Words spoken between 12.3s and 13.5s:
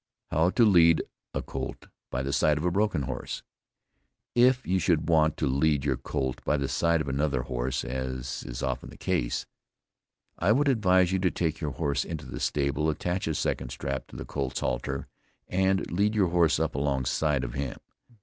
stable, attach a